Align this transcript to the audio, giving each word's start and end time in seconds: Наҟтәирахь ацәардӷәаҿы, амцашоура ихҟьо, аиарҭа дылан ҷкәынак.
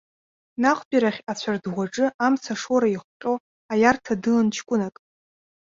Наҟтәирахь 0.61 1.21
ацәардӷәаҿы, 1.31 2.05
амцашоура 2.25 2.87
ихҟьо, 2.95 3.33
аиарҭа 3.71 4.13
дылан 4.21 4.47
ҷкәынак. 4.55 4.95